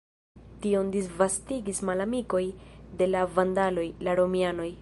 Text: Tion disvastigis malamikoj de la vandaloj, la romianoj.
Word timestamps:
Tion 0.63 0.87
disvastigis 0.95 1.83
malamikoj 1.91 2.43
de 3.03 3.13
la 3.13 3.25
vandaloj, 3.37 3.89
la 4.09 4.21
romianoj. 4.23 4.71